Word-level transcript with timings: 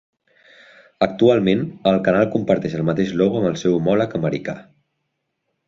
Actualment, 1.07 1.61
el 1.91 1.99
canal 2.07 2.25
comparteix 2.37 2.79
el 2.79 2.87
mateix 2.89 3.13
logo 3.21 3.43
amb 3.43 3.51
el 3.53 3.61
seu 3.65 3.77
homòleg 3.79 4.19
americà. 4.23 4.57